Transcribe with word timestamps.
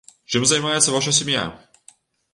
Чым 0.35 0.47
займаецца 0.51 0.95
ваша 0.95 1.15
сям'я? 1.19 1.47